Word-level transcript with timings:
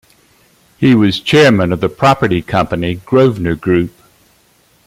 He 0.79 0.95
was 0.95 1.19
Chairman 1.19 1.71
of 1.71 1.79
the 1.79 1.87
property 1.87 2.41
company 2.41 2.95
Grosvenor 2.95 3.53
Group. 3.53 3.93